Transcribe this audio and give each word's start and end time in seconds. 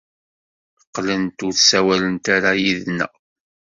Qqlent 0.83 1.37
ur 1.47 1.53
ssawalent 1.57 2.25
ara 2.35 2.51
yid-neɣ. 2.63 3.11